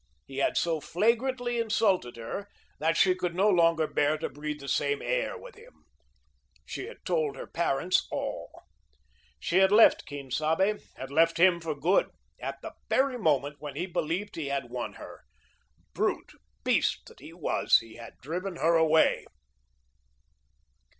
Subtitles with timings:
[0.25, 2.47] He had so flagrantly insulted her
[2.79, 5.85] that she could no longer bear to breathe the same air with him.
[6.65, 8.63] She had told her parents all.
[9.39, 12.09] She had left Quien Sabe had left him for good,
[12.41, 15.21] at the very moment when he believed he had won her.
[15.93, 16.31] Brute,
[16.63, 19.25] beast that he was, he had driven her away.